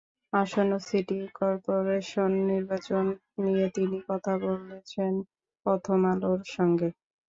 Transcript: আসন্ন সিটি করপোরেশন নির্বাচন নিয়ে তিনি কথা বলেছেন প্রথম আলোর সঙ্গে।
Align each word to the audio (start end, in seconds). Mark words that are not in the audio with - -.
আসন্ন 0.33 0.71
সিটি 0.85 1.19
করপোরেশন 1.37 2.31
নির্বাচন 2.49 3.05
নিয়ে 3.43 3.65
তিনি 3.75 3.97
কথা 4.09 4.33
বলেছেন 4.43 5.11
প্রথম 5.65 5.99
আলোর 6.11 6.41
সঙ্গে। 6.55 6.89